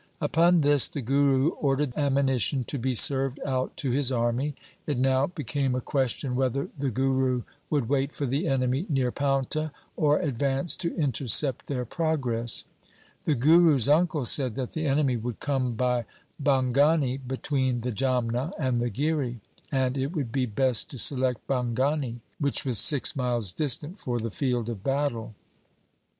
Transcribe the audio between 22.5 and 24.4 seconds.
was six miles distant, for the